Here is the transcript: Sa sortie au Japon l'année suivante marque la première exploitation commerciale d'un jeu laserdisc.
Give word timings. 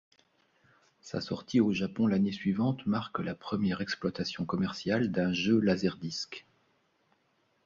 Sa 1.01 1.21
sortie 1.21 1.59
au 1.59 1.73
Japon 1.73 2.07
l'année 2.07 2.31
suivante 2.31 2.87
marque 2.87 3.19
la 3.19 3.35
première 3.35 3.81
exploitation 3.81 4.45
commerciale 4.47 5.11
d'un 5.11 5.31
jeu 5.31 5.59
laserdisc. 5.59 6.47